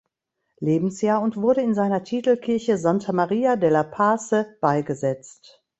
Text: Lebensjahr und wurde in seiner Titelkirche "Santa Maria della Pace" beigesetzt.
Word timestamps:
Lebensjahr 0.61 1.21
und 1.21 1.37
wurde 1.37 1.61
in 1.61 1.75
seiner 1.75 2.03
Titelkirche 2.03 2.79
"Santa 2.79 3.11
Maria 3.13 3.55
della 3.55 3.83
Pace" 3.83 4.47
beigesetzt. 4.59 5.61